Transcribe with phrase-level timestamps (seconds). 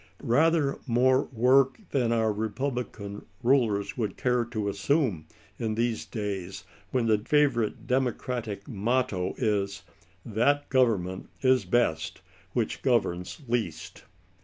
[0.23, 5.27] Rather more work than our republican rulers would care to assume,
[5.59, 9.83] in these days when the favorite democratic motto is,
[10.27, 12.21] *Uhat government is best
[12.53, 14.03] which governs least."